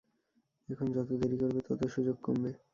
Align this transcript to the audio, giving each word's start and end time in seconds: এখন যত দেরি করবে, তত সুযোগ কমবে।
এখন 0.69 0.87
যত 0.95 1.09
দেরি 1.21 1.37
করবে, 1.41 1.59
তত 1.67 1.81
সুযোগ 1.95 2.15
কমবে। 2.23 2.51